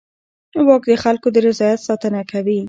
واک 0.67 0.83
د 0.91 0.93
خلکو 1.03 1.27
د 1.33 1.37
رضایت 1.47 1.79
ساتنه 1.87 2.21
کوي. 2.31 2.59